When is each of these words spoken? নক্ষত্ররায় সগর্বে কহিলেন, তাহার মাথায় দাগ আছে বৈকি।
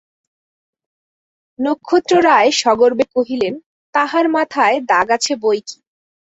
নক্ষত্ররায় 1.59 2.49
সগর্বে 2.61 3.05
কহিলেন, 3.15 3.53
তাহার 3.95 4.25
মাথায় 4.29 4.77
দাগ 4.89 5.07
আছে 5.17 5.33
বৈকি। 5.43 5.77